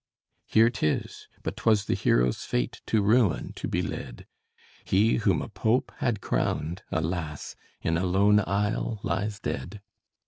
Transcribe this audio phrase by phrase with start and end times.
[0.47, 4.25] "Here 'tis: but 'twas the hero's fate To ruin to be led;
[4.83, 7.55] He whom a Pope had crowned, alas!
[7.83, 9.79] In a lone isle lies dead.